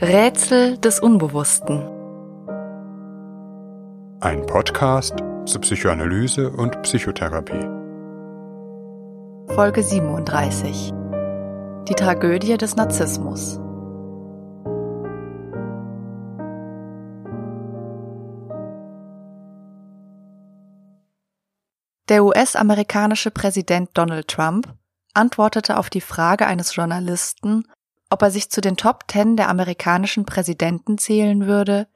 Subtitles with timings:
[0.00, 1.82] Rätsel des Unbewussten.
[4.20, 7.66] Ein Podcast zur Psychoanalyse und Psychotherapie.
[9.52, 10.92] Folge 37.
[11.88, 13.58] Die Tragödie des Narzissmus.
[22.08, 24.72] Der US-amerikanische Präsident Donald Trump
[25.12, 27.64] antwortete auf die Frage eines Journalisten,
[28.10, 31.86] ob er sich zu den Top Ten der amerikanischen Präsidenten zählen würde,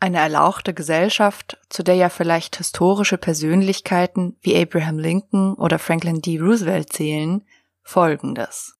[0.00, 6.38] eine erlauchte Gesellschaft, zu der ja vielleicht historische Persönlichkeiten wie Abraham Lincoln oder Franklin D.
[6.38, 7.42] Roosevelt zählen,
[7.82, 8.74] folgendes.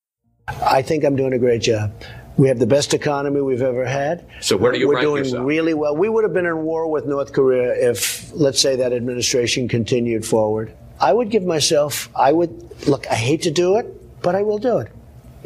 [0.49, 1.91] I think I'm doing a great job.
[2.37, 4.25] We have the best economy we've ever had.
[4.41, 5.47] So where do you We're rank doing yourself?
[5.47, 5.97] really well.
[5.97, 10.27] We would have been in war with North Korea if, let's say, that administration continued
[10.27, 10.73] forward.
[11.01, 12.51] I would give myself, I would,
[12.87, 13.87] look, I hate to do it,
[14.21, 14.89] but I will do it.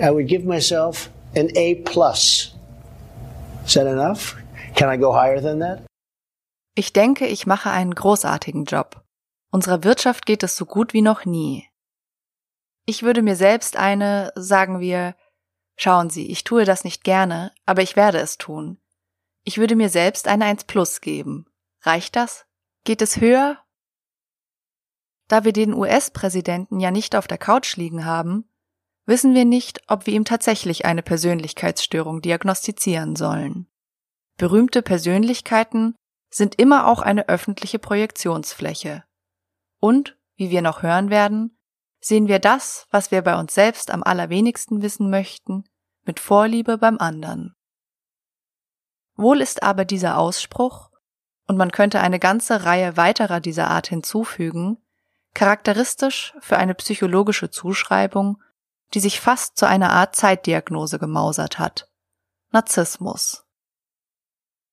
[0.02, 2.54] I would give myself an A plus.
[3.66, 4.36] Is that enough?
[4.74, 5.82] Can I go higher than that?
[6.74, 9.04] Ich denke, ich mache einen großartigen Job.
[9.50, 11.68] Unserer Wirtschaft geht es so gut wie noch nie.
[12.86, 15.14] Ich würde mir selbst eine, sagen wir,
[15.76, 18.78] schauen Sie, ich tue das nicht gerne, aber ich werde es tun.
[19.44, 21.46] Ich würde mir selbst eine 1 plus geben.
[21.82, 22.46] Reicht das?
[22.84, 23.58] Geht es höher?
[25.28, 28.47] Da wir den US-Präsidenten ja nicht auf der Couch liegen haben,
[29.08, 33.66] wissen wir nicht, ob wir ihm tatsächlich eine Persönlichkeitsstörung diagnostizieren sollen.
[34.36, 35.96] Berühmte Persönlichkeiten
[36.30, 39.02] sind immer auch eine öffentliche Projektionsfläche.
[39.80, 41.58] Und, wie wir noch hören werden,
[42.00, 45.64] sehen wir das, was wir bei uns selbst am allerwenigsten wissen möchten,
[46.04, 47.56] mit Vorliebe beim anderen.
[49.16, 50.90] Wohl ist aber dieser Ausspruch,
[51.46, 54.76] und man könnte eine ganze Reihe weiterer dieser Art hinzufügen,
[55.32, 58.42] charakteristisch für eine psychologische Zuschreibung,
[58.94, 61.90] die sich fast zu einer Art Zeitdiagnose gemausert hat.
[62.50, 63.44] Narzissmus.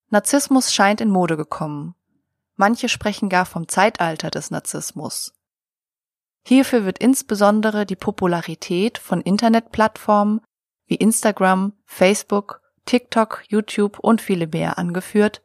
[0.10, 1.96] Narzissmus scheint in Mode gekommen.
[2.56, 5.34] Manche sprechen gar vom Zeitalter des Narzissmus.
[6.48, 10.42] Hierfür wird insbesondere die Popularität von Internetplattformen
[10.86, 15.42] wie Instagram, Facebook, TikTok, YouTube und viele mehr angeführt,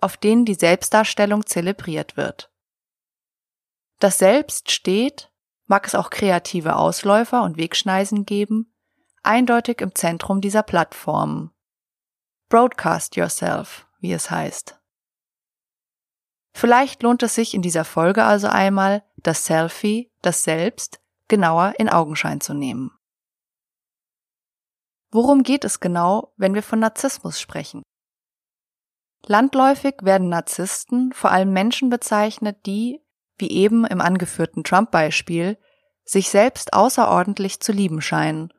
[0.00, 2.50] auf denen die Selbstdarstellung zelebriert wird.
[3.98, 5.29] Das Selbst steht,
[5.70, 8.74] mag es auch kreative Ausläufer und Wegschneisen geben,
[9.22, 11.52] eindeutig im Zentrum dieser Plattformen.
[12.48, 14.80] Broadcast yourself, wie es heißt.
[16.52, 21.88] Vielleicht lohnt es sich in dieser Folge also einmal, das Selfie, das Selbst, genauer in
[21.88, 22.90] Augenschein zu nehmen.
[25.12, 27.84] Worum geht es genau, wenn wir von Narzissmus sprechen?
[29.24, 33.04] Landläufig werden Narzissten vor allem Menschen bezeichnet, die,
[33.40, 35.58] wie eben im angeführten Trump-Beispiel,
[36.04, 38.52] sich selbst außerordentlich zu lieben scheinen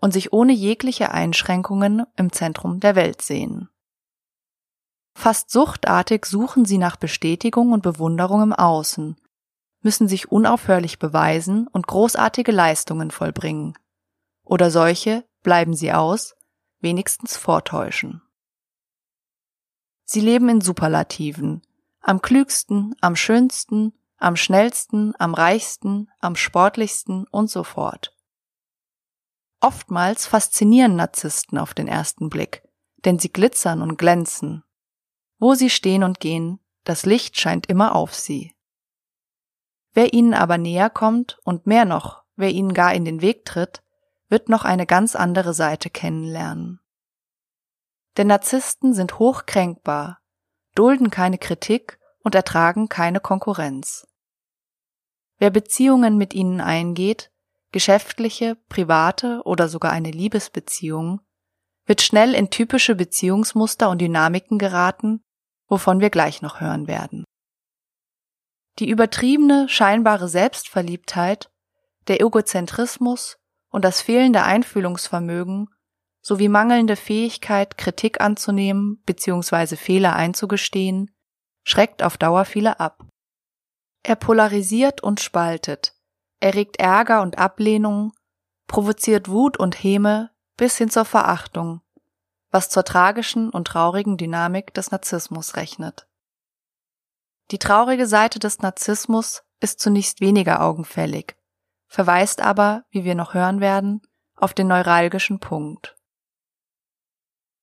[0.00, 3.68] und sich ohne jegliche Einschränkungen im Zentrum der Welt sehen.
[5.14, 9.16] Fast suchtartig suchen sie nach Bestätigung und Bewunderung im Außen,
[9.82, 13.74] müssen sich unaufhörlich beweisen und großartige Leistungen vollbringen.
[14.44, 16.34] Oder solche, bleiben sie aus,
[16.80, 18.22] wenigstens vortäuschen.
[20.04, 21.62] Sie leben in Superlativen,
[22.00, 28.14] am klügsten, am schönsten, am schnellsten, am reichsten, am sportlichsten und so fort.
[29.60, 32.62] Oftmals faszinieren Narzissten auf den ersten Blick,
[33.04, 34.62] denn sie glitzern und glänzen.
[35.38, 38.54] Wo sie stehen und gehen, das Licht scheint immer auf sie.
[39.92, 43.82] Wer ihnen aber näher kommt und mehr noch, wer ihnen gar in den Weg tritt,
[44.28, 46.80] wird noch eine ganz andere Seite kennenlernen.
[48.16, 50.20] Denn Narzissten sind hochkränkbar,
[50.74, 54.06] dulden keine Kritik und ertragen keine Konkurrenz.
[55.40, 57.32] Wer Beziehungen mit ihnen eingeht,
[57.72, 61.22] geschäftliche, private oder sogar eine Liebesbeziehung,
[61.86, 65.24] wird schnell in typische Beziehungsmuster und Dynamiken geraten,
[65.66, 67.24] wovon wir gleich noch hören werden.
[68.78, 71.50] Die übertriebene, scheinbare Selbstverliebtheit,
[72.06, 73.38] der Egozentrismus
[73.70, 75.68] und das fehlende Einfühlungsvermögen
[76.20, 79.76] sowie mangelnde Fähigkeit, Kritik anzunehmen bzw.
[79.76, 81.10] Fehler einzugestehen,
[81.64, 83.09] schreckt auf Dauer viele ab.
[84.02, 85.94] Er polarisiert und spaltet,
[86.40, 88.12] erregt Ärger und Ablehnung,
[88.66, 91.82] provoziert Wut und Häme bis hin zur Verachtung,
[92.50, 96.06] was zur tragischen und traurigen Dynamik des Narzissmus rechnet.
[97.50, 101.36] Die traurige Seite des Narzissmus ist zunächst weniger augenfällig,
[101.86, 104.02] verweist aber, wie wir noch hören werden,
[104.36, 105.96] auf den neuralgischen Punkt.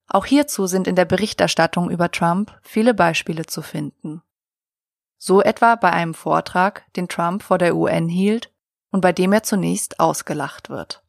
[0.10, 4.22] Auch hierzu sind in der Berichterstattung über Trump viele Beispiele zu finden.
[5.18, 8.52] So etwa bei einem Vortrag, den Trump vor der UN hielt
[8.92, 11.02] und bei dem er zunächst ausgelacht wird.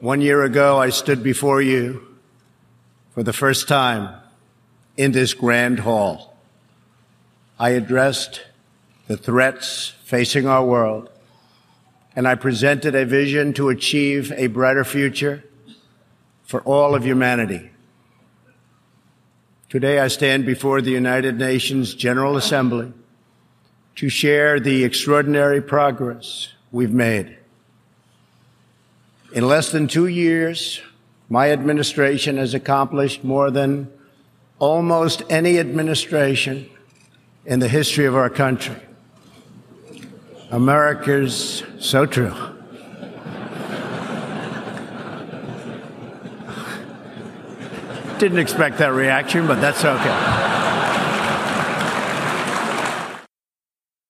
[0.00, 2.00] One year ago, I stood before you
[3.14, 4.14] for the first time
[4.96, 6.34] in this grand hall,
[7.58, 8.42] I addressed
[9.08, 11.10] the threats facing our world,
[12.14, 15.42] and I presented a vision to achieve a brighter future
[16.44, 17.70] for all of humanity.
[19.70, 22.92] Today I stand before the United Nations General Assembly
[23.94, 27.36] to share the extraordinary progress we've made.
[29.32, 30.80] In less than two years,
[31.28, 33.88] my administration has accomplished more than
[34.58, 36.68] almost any administration
[37.46, 38.74] in the history of our country.
[40.50, 42.34] America's so true.
[48.20, 50.14] Didn't expect that reaction, but that's okay.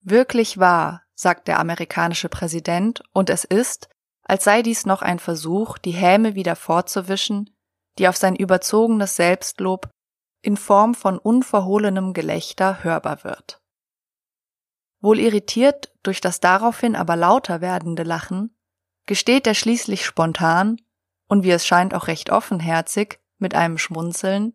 [0.02, 3.88] Wirklich wahr, sagt der amerikanische Präsident, und es ist,
[4.24, 7.56] als sei dies noch ein Versuch, die Häme wieder fortzuwischen,
[7.98, 9.88] die auf sein überzogenes Selbstlob
[10.42, 13.62] in Form von unverhohlenem Gelächter hörbar wird.
[15.00, 18.56] Wohl irritiert durch das daraufhin aber lauter werdende Lachen,
[19.06, 20.80] gesteht er schließlich spontan
[21.28, 24.54] und wie es scheint auch recht offenherzig mit einem Schmunzeln,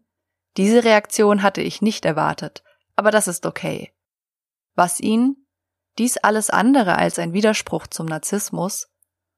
[0.57, 2.63] diese Reaktion hatte ich nicht erwartet,
[2.95, 3.93] aber das ist okay.
[4.75, 5.47] Was ihn,
[5.97, 8.87] dies alles andere als ein Widerspruch zum Narzissmus,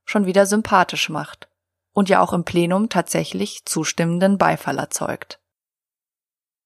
[0.05, 1.49] schon wieder sympathisch macht
[1.91, 5.39] und ja auch im Plenum tatsächlich zustimmenden Beifall erzeugt.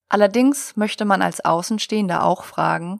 [0.09, 2.99] Allerdings möchte man als Außenstehender auch fragen,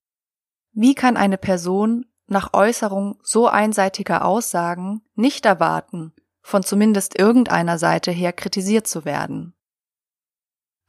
[0.71, 8.11] wie kann eine Person nach Äußerung so einseitiger Aussagen nicht erwarten, von zumindest irgendeiner Seite
[8.11, 9.53] her kritisiert zu werden?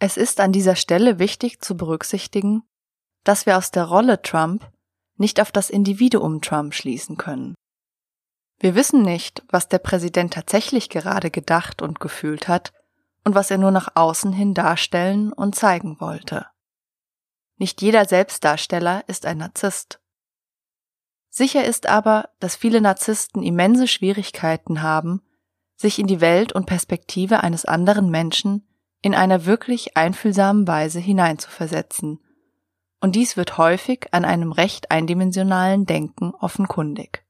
[0.05, 2.65] Es ist an dieser Stelle wichtig zu berücksichtigen,
[3.23, 4.69] dass wir aus der Rolle Trump
[5.17, 7.55] nicht auf das Individuum Trump schließen können.
[8.59, 12.73] Wir wissen nicht, was der Präsident tatsächlich gerade gedacht und gefühlt hat
[13.23, 16.47] und was er nur nach außen hin darstellen und zeigen wollte.
[17.59, 20.01] Nicht jeder Selbstdarsteller ist ein Narzisst.
[21.31, 25.23] Sicher ist aber, dass viele Narzissten immense Schwierigkeiten haben,
[25.77, 28.67] sich in die Welt und Perspektive eines anderen Menschen
[29.03, 32.21] in einer wirklich einfühlsamen Weise hineinzuversetzen.
[33.01, 37.25] Und dies wird häufig an einem recht eindimensionalen Denken offenkundig.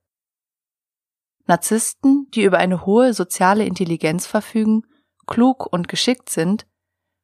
[1.47, 4.83] Narzissten, die über eine hohe soziale Intelligenz verfügen,
[5.27, 6.67] klug und geschickt sind,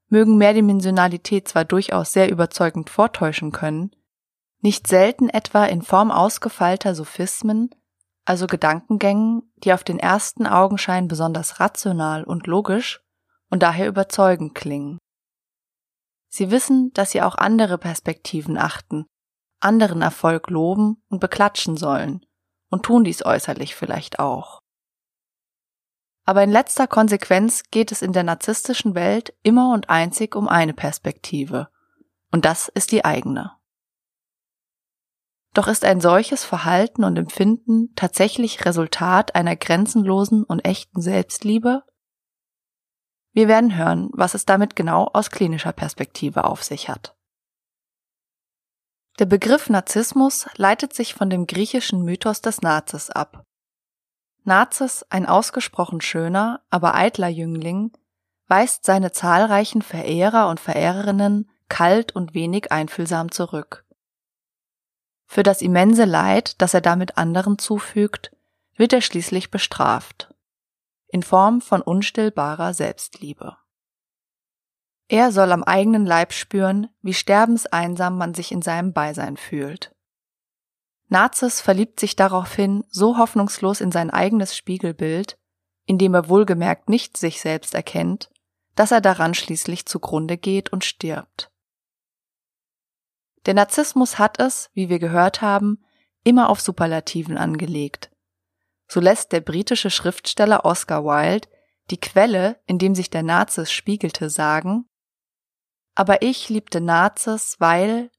[0.08, 3.90] mögen Mehrdimensionalität zwar durchaus sehr überzeugend vortäuschen können,
[4.60, 7.70] nicht selten etwa in Form ausgefeilter Sophismen,
[8.24, 13.02] also Gedankengängen, die auf den ersten Augenschein besonders rational und logisch
[13.50, 14.98] und daher überzeugend klingen.
[16.28, 19.06] Sie wissen, dass sie auch andere Perspektiven achten,
[19.60, 22.24] anderen Erfolg loben und beklatschen sollen,
[22.70, 24.60] und tun dies äußerlich vielleicht auch.
[26.26, 30.74] Aber in letzter Konsequenz geht es in der narzisstischen Welt immer und einzig um eine
[30.74, 31.68] Perspektive,
[32.30, 33.52] und das ist die eigene.
[35.54, 41.82] Doch ist ein solches Verhalten und Empfinden tatsächlich Resultat einer grenzenlosen und echten Selbstliebe?
[43.38, 47.16] Wir werden hören, was es damit genau aus klinischer Perspektive auf sich hat.
[49.20, 53.44] Der Begriff Narzissmus leitet sich von dem griechischen Mythos des Nazis ab.
[54.42, 57.92] Nazis, ein ausgesprochen schöner, aber eitler Jüngling,
[58.48, 63.84] weist seine zahlreichen Verehrer und Verehrerinnen kalt und wenig einfühlsam zurück.
[65.26, 68.32] Für das immense Leid, das er damit anderen zufügt,
[68.74, 70.34] wird er schließlich bestraft.
[71.08, 73.56] In Form von unstillbarer Selbstliebe.
[75.08, 79.90] Er soll am eigenen Leib spüren, wie sterbenseinsam man sich in seinem Beisein fühlt.
[81.08, 85.38] Nazis verliebt sich daraufhin so hoffnungslos in sein eigenes Spiegelbild,
[85.86, 88.30] in dem er wohlgemerkt nicht sich selbst erkennt,
[88.74, 91.50] dass er daran schließlich zugrunde geht und stirbt.
[93.46, 95.82] Der Narzissmus hat es, wie wir gehört haben,
[96.22, 98.10] immer auf Superlativen angelegt.
[98.90, 101.48] So lässt der britische Schriftsteller Oscar Wilde
[101.90, 104.88] die Quelle, in dem sich der Nazis spiegelte, sagen,
[105.94, 108.10] aber ich liebte Nazis, weil,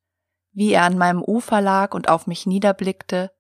[0.52, 3.32] wie er an meinem Ufer lag und auf mich niederblickte,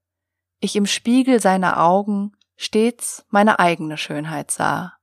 [0.59, 4.97] ich im Spiegel seiner Augen stets meine eigene Schönheit sah.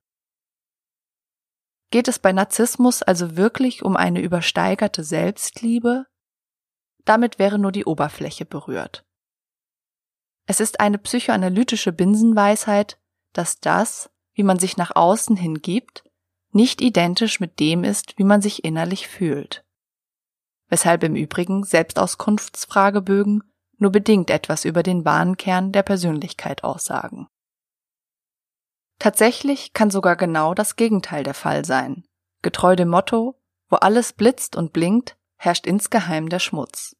[1.91, 6.07] Geht es bei Narzissmus also wirklich um eine übersteigerte Selbstliebe?
[7.05, 9.06] Damit wäre nur die Oberfläche berührt.
[10.47, 12.99] Es ist eine psychoanalytische Binsenweisheit,
[13.33, 16.05] dass das, wie man sich nach außen hin gibt,
[16.53, 19.65] nicht identisch mit dem ist, wie man sich innerlich fühlt.
[20.69, 23.43] Weshalb im Übrigen Selbstauskunftsfragebögen
[23.79, 27.29] nur bedingt etwas über den wahren Kern der Persönlichkeit aussagen.
[28.99, 32.05] Tatsächlich kann sogar genau das Gegenteil der Fall sein,
[32.41, 33.39] getreu dem Motto,
[33.69, 36.97] wo alles blitzt und blinkt, herrscht insgeheim der Schmutz.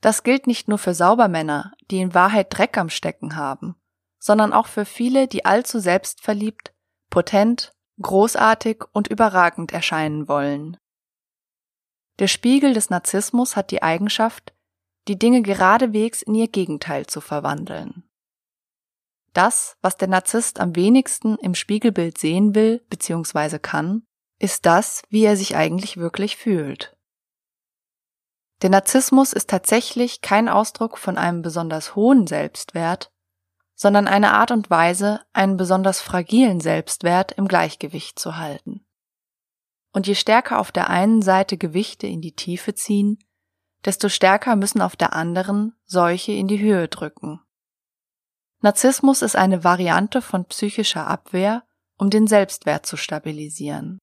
[0.00, 3.74] Das gilt nicht nur für Saubermänner, die in Wahrheit Dreck am Stecken haben,
[4.18, 6.72] sondern auch für viele, die allzu selbstverliebt,
[7.10, 10.76] potent, großartig und überragend erscheinen wollen.
[12.18, 14.54] Der Spiegel des Narzissmus hat die Eigenschaft,
[15.08, 18.04] die Dinge geradewegs in ihr Gegenteil zu verwandeln.
[19.32, 23.58] Das, was der Narzisst am wenigsten im Spiegelbild sehen will bzw.
[23.58, 24.02] kann,
[24.38, 26.96] ist das, wie er sich eigentlich wirklich fühlt.
[28.62, 33.12] Der Narzissmus ist tatsächlich kein Ausdruck von einem besonders hohen Selbstwert,
[33.74, 38.84] sondern eine Art und Weise, einen besonders fragilen Selbstwert im Gleichgewicht zu halten.
[39.92, 43.18] Und je stärker auf der einen Seite Gewichte in die Tiefe ziehen,
[43.84, 47.40] desto stärker müssen auf der anderen solche in die Höhe drücken.
[48.60, 51.62] Narzissmus ist eine Variante von psychischer Abwehr,
[51.96, 54.00] um den Selbstwert zu stabilisieren.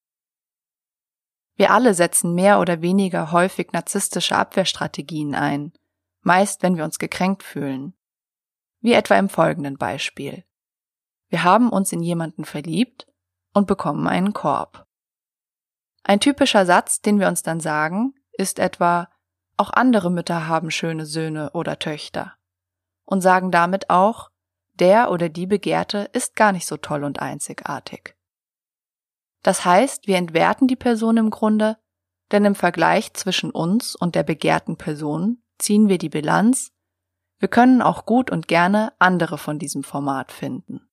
[1.55, 5.74] Wir alle setzen mehr oder weniger häufig narzisstische Abwehrstrategien ein,
[6.21, 7.93] meist wenn wir uns gekränkt fühlen
[8.85, 10.43] wie etwa im folgenden Beispiel.
[11.29, 13.07] Wir haben uns in jemanden verliebt
[13.51, 14.85] und bekommen einen Korb.
[16.03, 19.09] Ein typischer Satz, den wir uns dann sagen, ist etwa,
[19.57, 22.35] auch andere Mütter haben schöne Söhne oder Töchter.
[23.05, 24.29] Und sagen damit auch,
[24.75, 28.14] der oder die Begehrte ist gar nicht so toll und einzigartig.
[29.45, 31.77] Das heißt, wir entwerten die Person im Grunde,
[32.31, 36.71] denn im Vergleich zwischen uns und der begehrten Person ziehen wir die Bilanz,
[37.37, 40.89] wir können auch gut und gerne andere von diesem Format finden.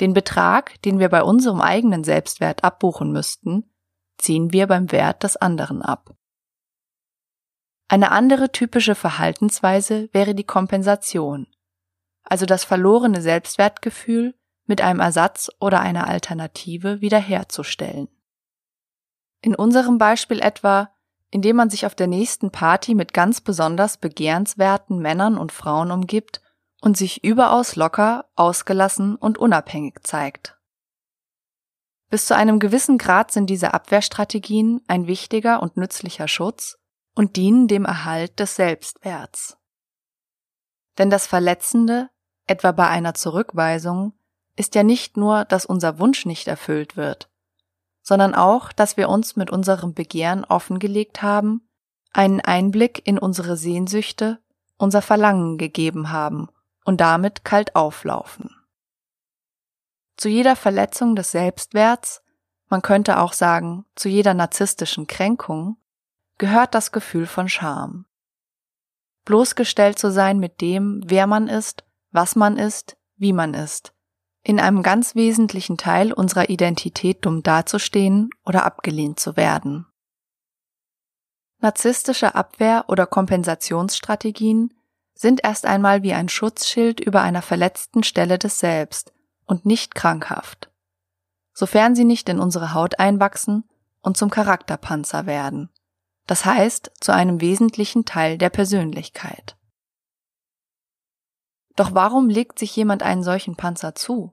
[0.00, 3.68] Den Betrag, den wir bei unserem eigenen Selbstwert abbuchen müssten,
[4.16, 6.14] ziehen wir beim Wert des anderen ab.
[7.88, 11.48] Eine andere typische Verhaltensweise wäre die Kompensation,
[12.22, 18.08] also das verlorene Selbstwertgefühl mit einem Ersatz oder einer Alternative wiederherzustellen.
[19.40, 20.94] In unserem Beispiel etwa
[21.34, 26.40] indem man sich auf der nächsten Party mit ganz besonders begehrenswerten Männern und Frauen umgibt
[26.80, 30.56] und sich überaus locker, ausgelassen und unabhängig zeigt.
[32.08, 36.78] Bis zu einem gewissen Grad sind diese Abwehrstrategien ein wichtiger und nützlicher Schutz
[37.16, 39.58] und dienen dem Erhalt des Selbstwerts.
[40.98, 42.10] Denn das Verletzende,
[42.46, 44.12] etwa bei einer Zurückweisung,
[44.56, 47.28] ist ja nicht nur, dass unser Wunsch nicht erfüllt wird,
[48.02, 51.68] sondern auch, dass wir uns mit unserem Begehren offengelegt haben,
[52.12, 54.38] einen Einblick in unsere Sehnsüchte,
[54.76, 56.48] unser Verlangen gegeben haben
[56.84, 58.50] und damit kalt auflaufen.
[60.16, 62.22] Zu jeder Verletzung des Selbstwerts,
[62.68, 65.76] man könnte auch sagen, zu jeder narzisstischen Kränkung,
[66.38, 68.06] gehört das Gefühl von Scham.
[69.24, 73.93] Bloßgestellt zu sein mit dem, wer man ist, was man ist, wie man ist,
[74.44, 79.86] in einem ganz wesentlichen Teil unserer Identität dumm dazustehen oder abgelehnt zu werden.
[81.60, 84.74] Narzisstische Abwehr- oder Kompensationsstrategien
[85.14, 89.14] sind erst einmal wie ein Schutzschild über einer verletzten Stelle des Selbst
[89.46, 90.70] und nicht krankhaft,
[91.54, 93.64] sofern sie nicht in unsere Haut einwachsen
[94.02, 95.70] und zum Charakterpanzer werden,
[96.26, 99.56] das heißt zu einem wesentlichen Teil der Persönlichkeit.
[101.76, 104.32] Doch warum legt sich jemand einen solchen Panzer zu?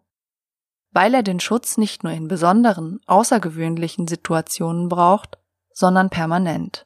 [0.92, 5.40] Weil er den Schutz nicht nur in besonderen, außergewöhnlichen Situationen braucht,
[5.74, 6.86] sondern permanent.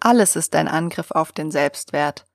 [0.00, 2.26] Alles ist ein Angriff auf den Selbstwert.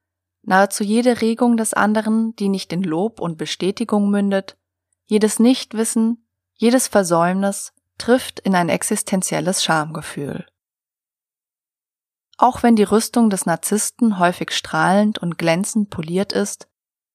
[0.41, 4.57] Nahezu jede Regung des anderen, die nicht in Lob und Bestätigung mündet,
[5.05, 10.45] jedes Nichtwissen, jedes Versäumnis trifft in ein existenzielles Schamgefühl.
[12.37, 16.67] Auch wenn die Rüstung des Narzissten häufig strahlend und glänzend poliert ist,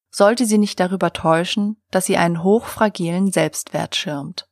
[0.09, 4.47] sollte sie nicht darüber täuschen, dass sie einen hochfragilen Selbstwert schirmt.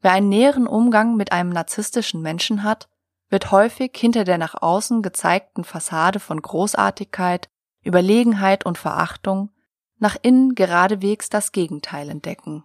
[0.00, 2.88] Wer einen näheren Umgang mit einem narzisstischen Menschen hat,
[3.28, 7.48] wird häufig hinter der nach außen gezeigten Fassade von Großartigkeit,
[7.84, 9.50] Überlegenheit und Verachtung
[9.98, 12.64] nach innen geradewegs das Gegenteil entdecken.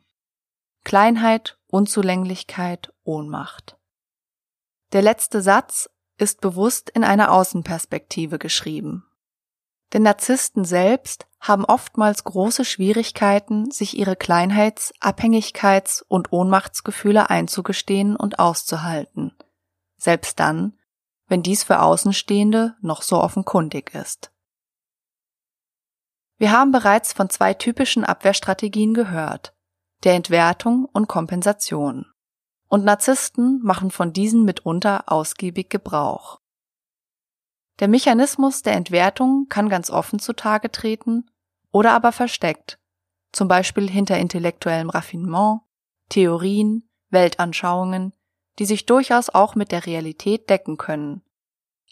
[0.83, 3.77] Kleinheit, Unzulänglichkeit, Ohnmacht.
[4.93, 9.05] Der letzte Satz ist bewusst in einer Außenperspektive geschrieben.
[9.93, 18.39] Denn Narzissten selbst haben oftmals große Schwierigkeiten, sich ihre Kleinheits-, Abhängigkeits- und Ohnmachtsgefühle einzugestehen und
[18.39, 19.35] auszuhalten.
[19.97, 20.77] Selbst dann,
[21.27, 24.31] wenn dies für Außenstehende noch so offenkundig ist.
[26.37, 29.53] Wir haben bereits von zwei typischen Abwehrstrategien gehört,
[30.03, 32.05] der Entwertung und Kompensation.
[32.67, 36.40] Und Narzissten machen von diesen mitunter ausgiebig Gebrauch.
[37.81, 41.29] Der Mechanismus der Entwertung kann ganz offen zutage treten
[41.71, 42.77] oder aber versteckt,
[43.31, 45.61] zum Beispiel hinter intellektuellem Raffinement,
[46.07, 48.13] Theorien, Weltanschauungen,
[48.59, 51.23] die sich durchaus auch mit der Realität decken können,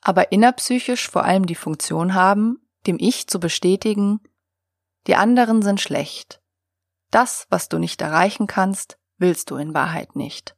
[0.01, 4.19] aber innerpsychisch vor allem die Funktion haben, dem Ich zu bestätigen,
[5.08, 6.39] die anderen sind schlecht.
[7.10, 10.55] Das, was du nicht erreichen kannst, willst du in Wahrheit nicht.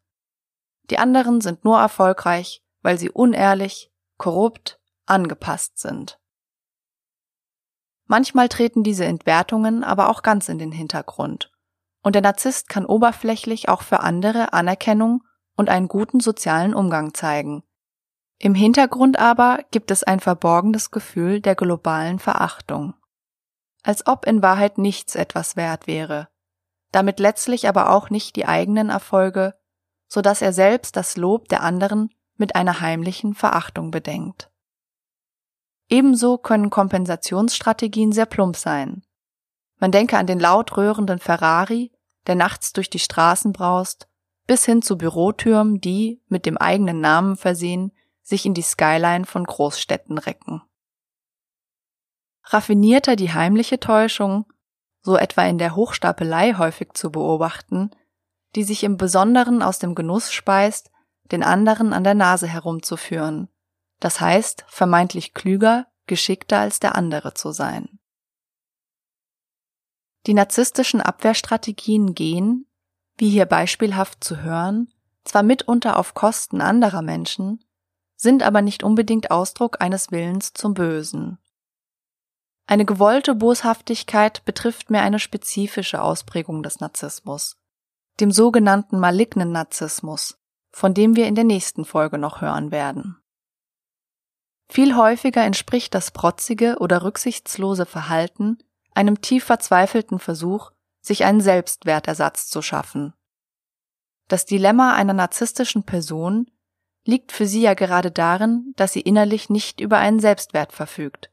[0.90, 4.81] Die anderen sind nur erfolgreich, weil sie unehrlich, korrupt,
[5.12, 6.20] angepasst sind.
[8.08, 11.52] Manchmal treten diese Entwertungen aber auch ganz in den Hintergrund,
[12.02, 15.24] und der Narzisst kann oberflächlich auch für andere Anerkennung
[15.56, 17.64] und einen guten sozialen Umgang zeigen.
[18.40, 22.96] Im Hintergrund aber gibt es ein verborgenes Gefühl der globalen Verachtung.
[23.84, 26.28] Als ob in Wahrheit nichts etwas wert wäre,
[26.92, 29.56] damit letztlich aber auch nicht die eigenen Erfolge,
[30.08, 34.51] so dass er selbst das Lob der anderen mit einer heimlichen Verachtung bedenkt.
[35.92, 39.04] Ebenso können Kompensationsstrategien sehr plump sein.
[39.78, 41.92] Man denke an den laut röhrenden Ferrari,
[42.28, 44.08] der nachts durch die Straßen braust,
[44.48, 49.44] bis hin zu Bürotürmen, die, mit dem eigenen Namen versehen, sich in die Skyline von
[49.44, 50.62] Großstädten recken.
[52.46, 54.46] Raffinierter die heimliche Täuschung,
[55.02, 57.92] so etwa in der Hochstapelei häufig zu beobachten,
[58.56, 60.90] die sich im Besonderen aus dem Genuss speist,
[61.32, 63.50] den anderen an der Nase herumzuführen,
[64.02, 68.00] das heißt vermeintlich klüger, geschickter als der andere zu sein.
[70.26, 72.68] Die narzisstischen Abwehrstrategien gehen,
[73.18, 74.92] wie hier beispielhaft zu hören,
[75.24, 77.64] zwar mitunter auf Kosten anderer Menschen,
[78.18, 81.38] sind aber nicht unbedingt Ausdruck eines Willens zum Bösen.
[82.68, 87.58] Eine gewollte Boshaftigkeit betrifft mehr eine spezifische Ausprägung des Narzissmus,
[88.20, 90.40] dem sogenannten malignen Narzissmus,
[90.72, 93.21] von dem wir in der nächsten Folge noch hören werden.
[94.72, 98.58] Viel häufiger entspricht das protzige oder rücksichtslose Verhalten
[98.94, 103.14] einem tief verzweifelten Versuch, sich einen Selbstwertersatz zu schaffen.
[104.30, 106.50] Das Dilemma einer narzisstischen Person
[107.06, 111.32] liegt für sie ja gerade darin, dass sie innerlich nicht über einen Selbstwert verfügt,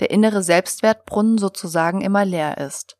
[0.00, 2.98] der innere Selbstwertbrunnen sozusagen immer leer ist.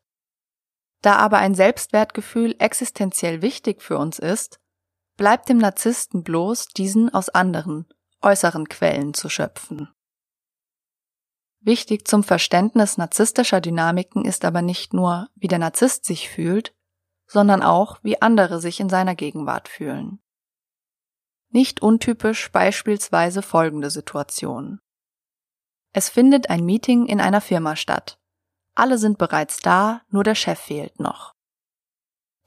[1.01, 4.61] Da aber ein Selbstwertgefühl existenziell wichtig für uns ist,
[5.17, 7.85] bleibt dem Narzissten bloß, diesen aus anderen,
[8.23, 9.89] äußeren Quellen zu schöpfen.
[11.65, 16.75] Wichtig zum Verständnis narzisstischer Dynamiken ist aber nicht nur, wie der Narzisst sich fühlt,
[17.25, 20.19] sondern auch, wie andere sich in seiner Gegenwart fühlen.
[21.49, 24.79] Nicht untypisch beispielsweise folgende Situation.
[25.93, 28.19] Es findet ein Meeting in einer Firma statt.
[28.75, 31.33] Alle sind bereits da, nur der Chef fehlt noch.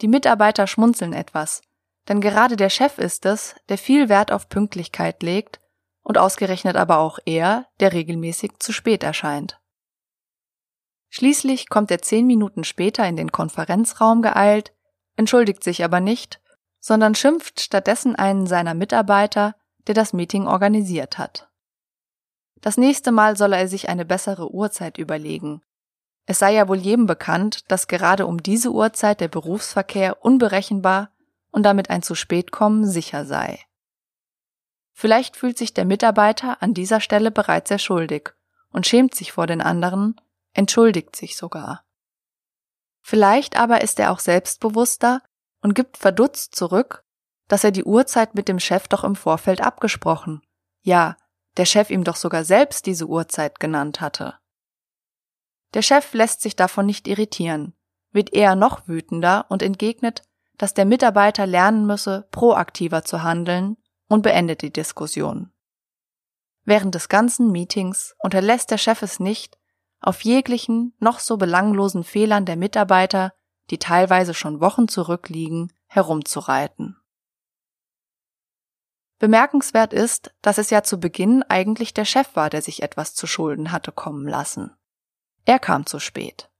[0.03, 1.63] Die Mitarbeiter schmunzeln etwas,
[2.09, 5.61] denn gerade der Chef ist es, der viel Wert auf Pünktlichkeit legt
[6.07, 9.61] und ausgerechnet aber auch er, der regelmäßig zu spät erscheint.
[11.09, 14.73] Schließlich kommt er zehn Minuten später in den Konferenzraum geeilt,
[15.17, 16.41] entschuldigt sich aber nicht
[16.87, 19.57] sondern schimpft stattdessen einen seiner Mitarbeiter,
[19.89, 21.49] der das Meeting organisiert hat.
[22.61, 25.63] Das nächste Mal solle er sich eine bessere Uhrzeit überlegen.
[26.27, 31.11] Es sei ja wohl jedem bekannt, dass gerade um diese Uhrzeit der Berufsverkehr unberechenbar
[31.51, 33.59] und damit ein zu spät kommen sicher sei.
[34.99, 38.31] Vielleicht fühlt sich der Mitarbeiter an dieser Stelle bereits sehr schuldig
[38.71, 40.19] und schämt sich vor den anderen,
[40.55, 41.85] entschuldigt sich sogar.
[43.03, 45.21] Vielleicht aber ist er auch selbstbewusster
[45.61, 47.05] und gibt verdutzt zurück,
[47.47, 50.41] dass er die Uhrzeit mit dem Chef doch im Vorfeld abgesprochen.
[50.81, 51.19] Ja,
[51.59, 54.39] der Chef ihm doch sogar selbst diese Uhrzeit genannt hatte.
[55.75, 57.75] Der Chef lässt sich davon nicht irritieren,
[58.13, 60.23] wird eher noch wütender und entgegnet,
[60.57, 63.77] dass der Mitarbeiter lernen müsse, proaktiver zu handeln
[64.09, 65.53] und beendet die Diskussion.
[66.65, 69.59] Während des ganzen Meetings unterlässt der Chef es nicht,
[70.01, 73.33] auf jeglichen noch so belanglosen Fehlern der Mitarbeiter
[73.71, 76.97] die teilweise schon Wochen zurückliegen, herumzureiten.
[79.19, 83.27] Bemerkenswert ist, dass es ja zu Beginn eigentlich der Chef war, der sich etwas zu
[83.27, 84.77] Schulden hatte kommen lassen.
[85.47, 86.51] Er kam zu spät.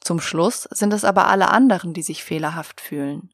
[0.00, 3.33] Zum Schluss sind es aber alle anderen, die sich fehlerhaft fühlen.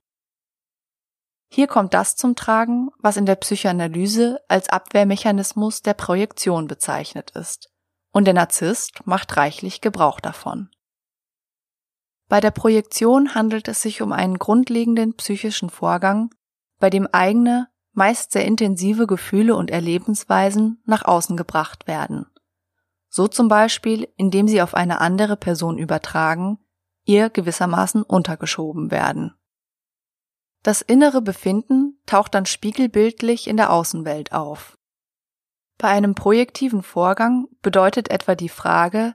[1.53, 7.73] Hier kommt das zum Tragen, was in der Psychoanalyse als Abwehrmechanismus der Projektion bezeichnet ist,
[8.13, 10.71] und der Narzisst macht reichlich Gebrauch davon.
[12.29, 16.31] Bei der Projektion handelt es sich um einen grundlegenden psychischen Vorgang,
[16.79, 22.27] bei dem eigene, meist sehr intensive Gefühle und Erlebensweisen nach außen gebracht werden.
[23.09, 26.61] So zum Beispiel, indem sie auf eine andere Person übertragen,
[27.05, 29.35] ihr gewissermaßen untergeschoben werden.
[30.63, 34.77] Das innere Befinden taucht dann spiegelbildlich in der Außenwelt auf.
[35.79, 39.15] Bei einem projektiven Vorgang bedeutet etwa die Frage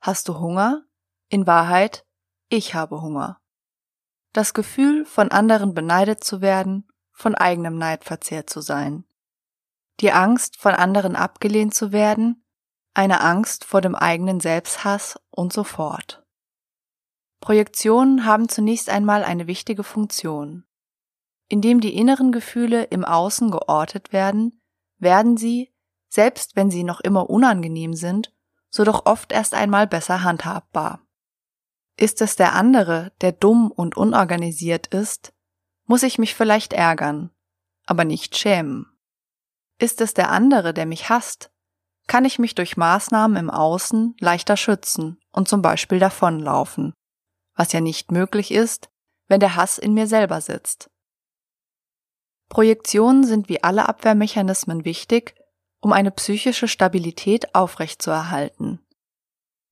[0.00, 0.84] Hast du Hunger?
[1.28, 2.04] in Wahrheit
[2.50, 3.40] ich habe Hunger.
[4.34, 9.04] das Gefühl, von anderen beneidet zu werden, von eigenem Neid verzehrt zu sein.
[10.00, 12.44] Die Angst, von anderen abgelehnt zu werden,
[12.92, 16.22] eine Angst vor dem eigenen Selbsthass und so fort.
[17.40, 20.64] Projektionen haben zunächst einmal eine wichtige Funktion.
[21.52, 24.58] Indem die inneren Gefühle im Außen geortet werden,
[24.96, 25.70] werden sie,
[26.08, 28.32] selbst wenn sie noch immer unangenehm sind,
[28.70, 31.06] so doch oft erst einmal besser handhabbar.
[31.98, 35.34] Ist es der andere, der dumm und unorganisiert ist,
[35.84, 37.28] muss ich mich vielleicht ärgern,
[37.84, 38.86] aber nicht schämen.
[39.78, 41.50] Ist es der andere, der mich hasst,
[42.06, 46.94] kann ich mich durch Maßnahmen im Außen leichter schützen und zum Beispiel davonlaufen,
[47.54, 48.88] was ja nicht möglich ist,
[49.28, 50.88] wenn der Hass in mir selber sitzt.
[52.52, 55.34] Projektionen sind wie alle Abwehrmechanismen wichtig,
[55.80, 58.78] um eine psychische Stabilität aufrechtzuerhalten.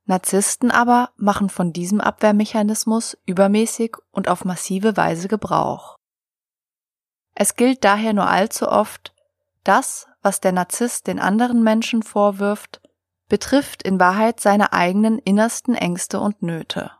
[0.06, 5.96] Narzissten aber machen von diesem Abwehrmechanismus übermäßig und auf massive Weise Gebrauch.
[7.34, 9.14] Es gilt daher nur allzu oft,
[9.62, 12.80] das, was der Narzisst den anderen Menschen vorwirft,
[13.28, 16.92] betrifft in Wahrheit seine eigenen innersten Ängste und Nöte.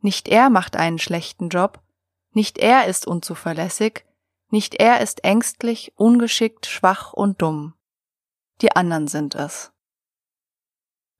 [0.00, 1.80] Nicht er macht einen schlechten Job,
[2.32, 4.06] nicht er ist unzuverlässig,
[4.52, 7.74] nicht er ist ängstlich, ungeschickt, schwach und dumm.
[8.60, 9.72] Die anderen sind es.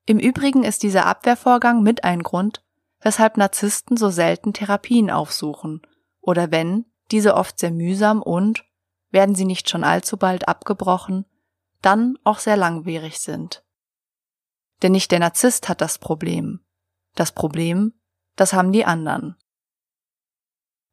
[0.07, 2.65] Im Übrigen ist dieser Abwehrvorgang mit ein Grund,
[3.01, 5.83] weshalb Narzissten so selten Therapien aufsuchen
[6.21, 8.65] oder wenn, diese oft sehr mühsam und,
[9.11, 11.27] werden sie nicht schon allzu bald abgebrochen,
[11.83, 13.65] dann auch sehr langwierig sind.
[14.83, 16.61] Denn nicht der Narzisst hat das Problem.
[17.15, 17.95] Das Problem,
[18.37, 19.37] das haben die anderen.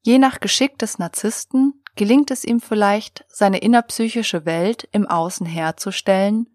[0.01, 6.47] Je nach Geschick des Narzissten gelingt es ihm vielleicht, seine innerpsychische Welt im Außen herzustellen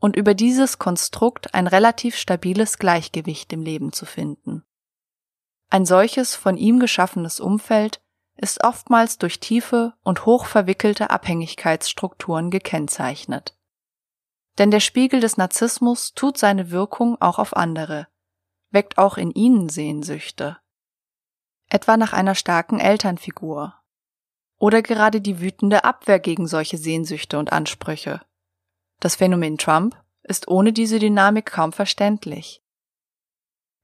[0.00, 4.64] und über dieses Konstrukt ein relativ stabiles Gleichgewicht im Leben zu finden.
[5.70, 8.00] Ein solches von ihm geschaffenes Umfeld
[8.36, 13.56] ist oftmals durch tiefe und hoch verwickelte Abhängigkeitsstrukturen gekennzeichnet.
[14.58, 18.06] Denn der Spiegel des Narzissmus tut seine Wirkung auch auf andere,
[18.70, 20.58] weckt auch in ihnen Sehnsüchte.
[21.68, 23.74] Etwa nach einer starken Elternfigur.
[24.64, 28.22] Oder gerade die wütende Abwehr gegen solche Sehnsüchte und Ansprüche.
[28.98, 32.62] Das Phänomen Trump ist ohne diese Dynamik kaum verständlich.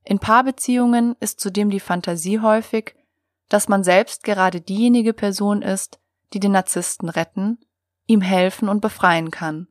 [0.04, 2.94] In Paarbeziehungen ist zudem die Fantasie häufig,
[3.50, 6.00] dass man selbst gerade diejenige Person ist,
[6.32, 7.58] die den Narzissten retten,
[8.06, 9.68] ihm helfen und befreien kann.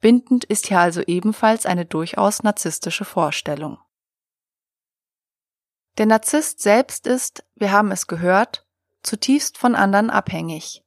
[0.00, 3.76] Bindend ist hier also ebenfalls eine durchaus narzisstische Vorstellung.
[5.98, 8.66] Der Narzisst selbst ist, wir haben es gehört,
[9.02, 10.84] zutiefst von anderen abhängig.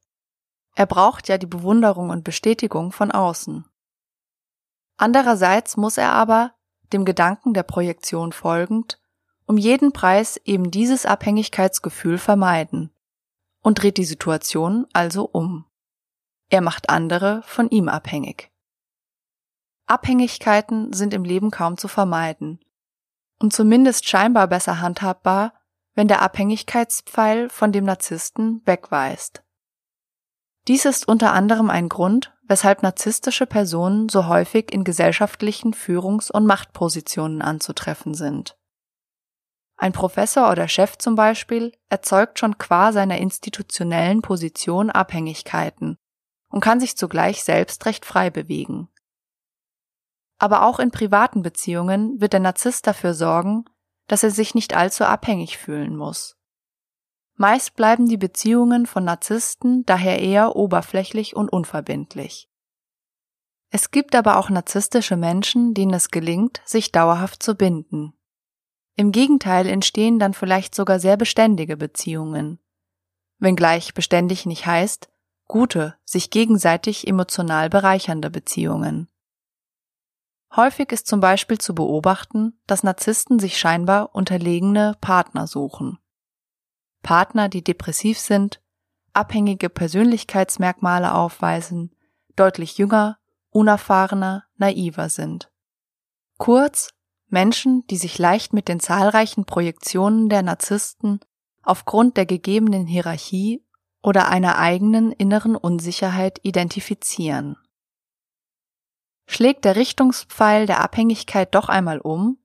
[0.74, 3.64] Er braucht ja die Bewunderung und Bestätigung von außen.
[4.96, 6.52] Andererseits muss er aber,
[6.92, 9.00] dem Gedanken der Projektion folgend,
[9.46, 12.92] um jeden Preis eben dieses Abhängigkeitsgefühl vermeiden
[13.62, 15.64] und dreht die Situation also um.
[16.48, 18.50] Er macht andere von ihm abhängig.
[19.86, 22.60] Abhängigkeiten sind im Leben kaum zu vermeiden
[23.38, 25.52] und zumindest scheinbar besser handhabbar,
[25.96, 29.42] wenn der Abhängigkeitspfeil von dem Narzissten wegweist.
[30.68, 36.46] Dies ist unter anderem ein Grund, weshalb narzisstische Personen so häufig in gesellschaftlichen Führungs- und
[36.46, 38.56] Machtpositionen anzutreffen sind.
[39.78, 45.98] Ein Professor oder Chef zum Beispiel erzeugt schon qua seiner institutionellen Position Abhängigkeiten
[46.48, 48.88] und kann sich zugleich selbst recht frei bewegen.
[50.38, 53.64] Aber auch in privaten Beziehungen wird der Narzisst dafür sorgen,
[54.06, 56.36] dass er sich nicht allzu abhängig fühlen muss.
[57.34, 62.48] Meist bleiben die Beziehungen von Narzissten daher eher oberflächlich und unverbindlich.
[63.70, 68.14] Es gibt aber auch narzisstische Menschen, denen es gelingt, sich dauerhaft zu binden.
[68.94, 72.58] Im Gegenteil entstehen dann vielleicht sogar sehr beständige Beziehungen.
[73.38, 75.10] Wenngleich beständig nicht heißt,
[75.46, 79.08] gute, sich gegenseitig emotional bereichernde Beziehungen.
[80.56, 85.98] Häufig ist zum Beispiel zu beobachten, dass Narzissten sich scheinbar unterlegene Partner suchen.
[87.02, 88.62] Partner, die depressiv sind,
[89.12, 91.94] abhängige Persönlichkeitsmerkmale aufweisen,
[92.36, 93.18] deutlich jünger,
[93.50, 95.50] unerfahrener, naiver sind.
[96.38, 96.90] Kurz,
[97.28, 101.20] Menschen, die sich leicht mit den zahlreichen Projektionen der Narzissten
[101.62, 103.62] aufgrund der gegebenen Hierarchie
[104.02, 107.56] oder einer eigenen inneren Unsicherheit identifizieren.
[109.26, 112.38] Schlägt der Richtungspfeil der Abhängigkeit doch einmal um,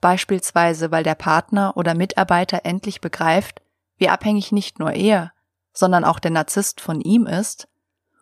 [0.00, 3.60] beispielsweise weil der Partner oder Mitarbeiter endlich begreift,
[3.96, 5.32] wie abhängig nicht nur er,
[5.72, 7.68] sondern auch der Narzisst von ihm ist,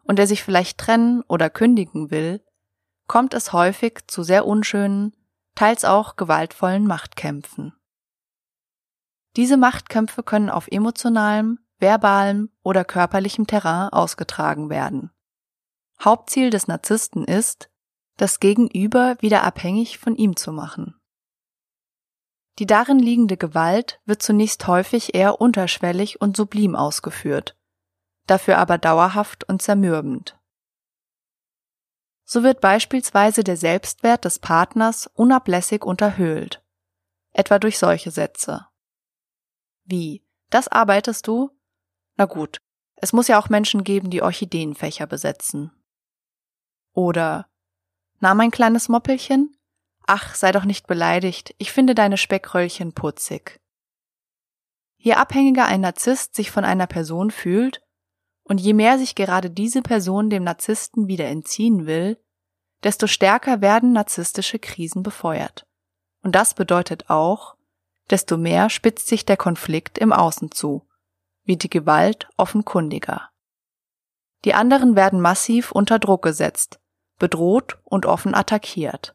[0.05, 2.43] und er sich vielleicht trennen oder kündigen will,
[3.07, 5.15] kommt es häufig zu sehr unschönen,
[5.55, 7.75] teils auch gewaltvollen Machtkämpfen.
[9.37, 15.11] Diese Machtkämpfe können auf emotionalem, verbalem oder körperlichem Terrain ausgetragen werden.
[16.03, 17.71] Hauptziel des Narzissten ist,
[18.19, 21.01] das Gegenüber wieder abhängig von ihm zu machen.
[22.59, 27.57] Die darin liegende Gewalt wird zunächst häufig eher unterschwellig und sublim ausgeführt,
[28.27, 30.39] dafür aber dauerhaft und zermürbend.
[32.25, 36.63] So wird beispielsweise der Selbstwert des Partners unablässig unterhöhlt,
[37.33, 38.67] etwa durch solche Sätze.
[39.85, 41.51] Wie, das arbeitest du?
[42.17, 42.61] Na gut,
[42.97, 45.71] es muss ja auch Menschen geben, die Orchideenfächer besetzen.
[46.93, 47.49] Oder,
[48.21, 49.55] na mein kleines Moppelchen,
[50.11, 53.61] Ach, sei doch nicht beleidigt, ich finde deine Speckröllchen putzig.
[54.97, 57.83] Je abhängiger ein Narzisst sich von einer Person fühlt,
[58.43, 62.19] und je mehr sich gerade diese Person dem Narzissten wieder entziehen will,
[62.83, 65.67] desto stärker werden narzisstische Krisen befeuert.
[66.23, 67.57] Und das bedeutet auch,
[68.09, 70.89] desto mehr spitzt sich der Konflikt im Außen zu,
[71.45, 73.29] wie die Gewalt offenkundiger.
[74.47, 76.81] Die anderen werden massiv unter Druck gesetzt,
[77.19, 79.15] bedroht und offen attackiert.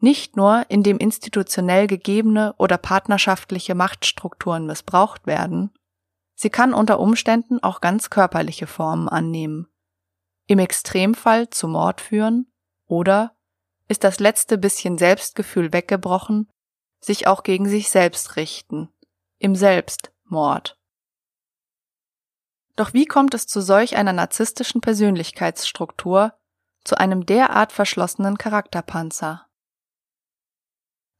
[0.00, 5.72] Nicht nur indem institutionell gegebene oder partnerschaftliche Machtstrukturen missbraucht werden,
[6.34, 9.66] sie kann unter Umständen auch ganz körperliche Formen annehmen,
[10.46, 12.50] im Extremfall zu Mord führen
[12.86, 13.36] oder
[13.88, 16.48] ist das letzte bisschen Selbstgefühl weggebrochen,
[17.00, 18.88] sich auch gegen sich selbst richten,
[19.38, 20.78] im Selbstmord.
[22.76, 26.34] Doch wie kommt es zu solch einer narzisstischen Persönlichkeitsstruktur,
[26.84, 29.46] zu einem derart verschlossenen Charakterpanzer?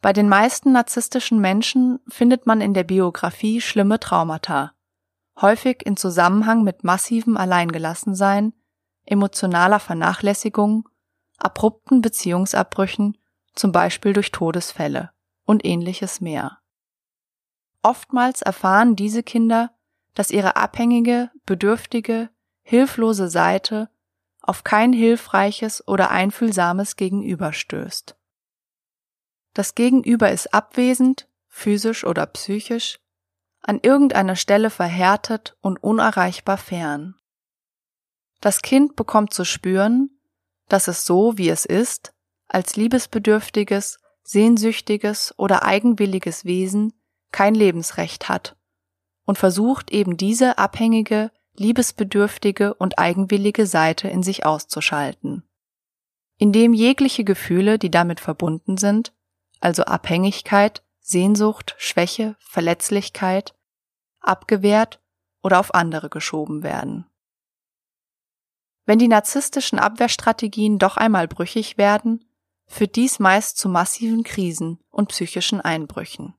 [0.01, 4.73] Bei den meisten narzisstischen Menschen findet man in der Biografie schlimme Traumata,
[5.41, 8.53] häufig in Zusammenhang mit massivem Alleingelassensein,
[9.07, 10.89] emotionaler Vernachlässigung,
[11.39, 13.17] abrupten Beziehungsabbrüchen,
[13.55, 15.11] zum Beispiel durch Todesfälle
[15.45, 16.59] und ähnliches mehr.
[17.83, 19.71] Oftmals erfahren diese Kinder,
[20.15, 22.31] dass ihre abhängige, bedürftige,
[22.63, 23.89] hilflose Seite
[24.49, 28.17] auf kein hilfreiches oder einfühlsames Gegenüber stößt.
[29.53, 32.99] Das Gegenüber ist abwesend, physisch oder psychisch,
[33.61, 37.17] an irgendeiner Stelle verhärtet und unerreichbar fern.
[38.41, 40.19] Das Kind bekommt zu spüren,
[40.69, 42.15] dass es so, wie es ist,
[42.47, 46.95] als liebesbedürftiges, sehnsüchtiges oder eigenwilliges Wesen
[47.33, 48.57] kein Lebensrecht hat
[49.27, 55.43] und versucht eben diese abhängige, liebesbedürftige und eigenwillige Seite in sich auszuschalten.
[56.37, 59.13] Indem jegliche Gefühle, die damit verbunden sind,
[59.61, 63.55] also Abhängigkeit, Sehnsucht, Schwäche, Verletzlichkeit,
[64.21, 65.01] abgewehrt
[65.43, 67.07] oder auf andere geschoben werden.
[68.85, 72.25] Wenn die narzisstischen Abwehrstrategien doch einmal brüchig werden,
[72.67, 76.35] führt dies meist zu massiven Krisen und psychischen Einbrüchen.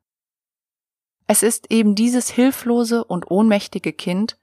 [1.27, 4.39] Es ist eben dieses hilflose und ohnmächtige Kind,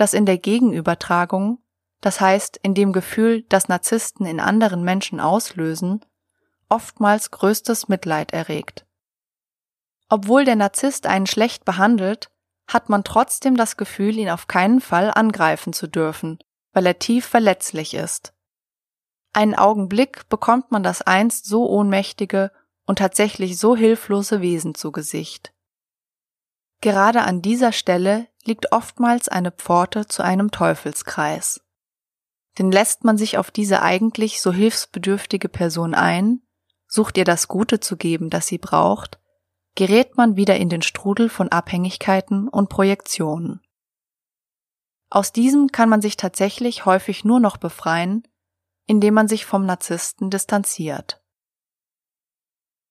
[0.00, 1.62] das in der Gegenübertragung,
[2.00, 6.04] das heißt in dem Gefühl, das Narzissten in anderen Menschen auslösen,
[6.68, 8.86] oftmals größtes Mitleid erregt.
[10.08, 12.30] Obwohl der Narzisst einen schlecht behandelt,
[12.66, 16.38] hat man trotzdem das Gefühl, ihn auf keinen Fall angreifen zu dürfen,
[16.72, 18.32] weil er tief verletzlich ist.
[19.32, 22.52] Einen Augenblick bekommt man das einst so ohnmächtige
[22.86, 25.52] und tatsächlich so hilflose Wesen zu Gesicht.
[26.80, 31.60] Gerade an dieser Stelle liegt oftmals eine Pforte zu einem Teufelskreis.
[32.58, 36.42] Denn lässt man sich auf diese eigentlich so hilfsbedürftige Person ein,
[36.86, 39.20] sucht ihr das Gute zu geben, das sie braucht,
[39.76, 43.60] gerät man wieder in den Strudel von Abhängigkeiten und Projektionen.
[45.10, 48.26] Aus diesem kann man sich tatsächlich häufig nur noch befreien,
[48.86, 51.22] indem man sich vom Narzissten distanziert.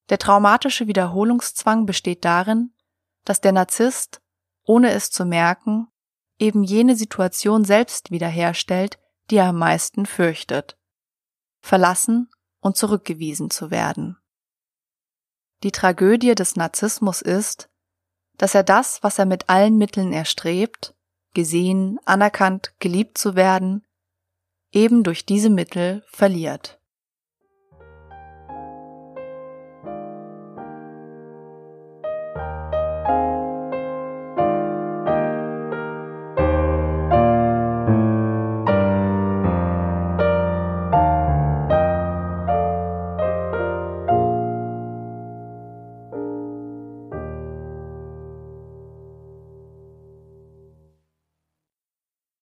[0.10, 2.73] Der traumatische Wiederholungszwang besteht darin,
[3.29, 4.23] dass der Narzisst,
[4.63, 5.87] ohne es zu merken,
[6.39, 8.97] eben jene Situation selbst wiederherstellt,
[9.29, 10.79] die er am meisten fürchtet.
[11.61, 14.17] Verlassen und zurückgewiesen zu werden.
[15.61, 17.69] Die Tragödie des Narzissmus ist,
[18.39, 20.95] dass er das, was er mit allen Mitteln erstrebt,
[21.35, 23.85] gesehen, anerkannt, geliebt zu werden,
[24.71, 26.78] eben durch diese Mittel verliert.